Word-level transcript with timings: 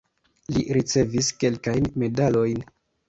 Li 0.53 0.63
ricevis 0.77 1.29
kelkajn 1.43 1.93
medalojn. 2.05 2.65